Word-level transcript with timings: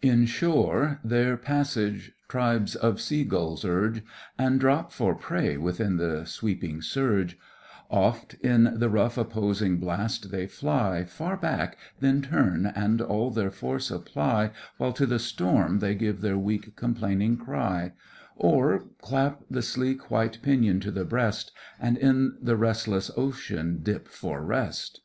In 0.00 0.26
shore 0.26 1.00
their 1.02 1.36
passage 1.36 2.12
tribes 2.28 2.76
of 2.76 3.00
Sea 3.00 3.24
gulls 3.24 3.64
urge, 3.64 4.02
And 4.38 4.60
drop 4.60 4.92
for 4.92 5.12
prey 5.16 5.56
within 5.56 5.96
the 5.96 6.24
sweeping 6.24 6.80
surge; 6.80 7.36
Oft 7.90 8.34
in 8.34 8.78
the 8.78 8.88
rough 8.88 9.18
opposing 9.18 9.78
blast 9.78 10.30
they 10.30 10.46
fly 10.46 11.02
Far 11.02 11.36
back, 11.36 11.76
then 11.98 12.22
turn, 12.22 12.64
and 12.66 13.00
all 13.02 13.32
their 13.32 13.50
force 13.50 13.90
apply, 13.90 14.52
While 14.76 14.92
to 14.92 15.04
the 15.04 15.18
storm 15.18 15.80
they 15.80 15.96
give 15.96 16.20
their 16.20 16.38
weak 16.38 16.76
complaining 16.76 17.36
cry; 17.36 17.90
Or 18.36 18.84
clap 19.00 19.42
the 19.50 19.62
sleek 19.62 20.12
white 20.12 20.40
pinion 20.42 20.78
to 20.78 20.92
the 20.92 21.04
breast, 21.04 21.50
And 21.80 21.98
in 21.98 22.36
the 22.40 22.54
restless 22.54 23.10
ocean 23.16 23.80
dip 23.82 24.06
for 24.06 24.44
rest. 24.44 25.00